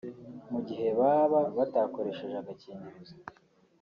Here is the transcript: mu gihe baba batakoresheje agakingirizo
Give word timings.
mu 0.51 0.59
gihe 0.67 0.87
baba 0.99 1.41
batakoresheje 1.57 2.35
agakingirizo 2.41 3.15